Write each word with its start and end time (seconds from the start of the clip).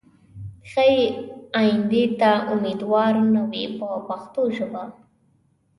ښې 0.71 0.91
ایندې 1.59 2.03
ته 2.19 2.31
امیدوار 2.53 3.13
نه 3.33 3.41
وي 3.49 3.63
په 3.77 3.87
پښتو 4.07 4.41
ژبه. 4.57 4.83